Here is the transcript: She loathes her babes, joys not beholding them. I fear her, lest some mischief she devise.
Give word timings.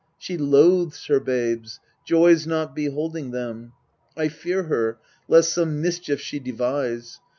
She 0.17 0.35
loathes 0.35 1.05
her 1.09 1.19
babes, 1.19 1.79
joys 2.05 2.47
not 2.47 2.75
beholding 2.75 3.29
them. 3.29 3.73
I 4.17 4.29
fear 4.29 4.63
her, 4.63 4.97
lest 5.27 5.53
some 5.53 5.79
mischief 5.79 6.19
she 6.19 6.39
devise. 6.39 7.19